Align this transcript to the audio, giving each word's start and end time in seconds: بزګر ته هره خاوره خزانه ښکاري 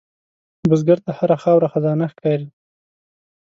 بزګر 0.69 0.99
ته 1.05 1.11
هره 1.17 1.37
خاوره 1.43 1.67
خزانه 1.73 2.05
ښکاري 2.13 2.47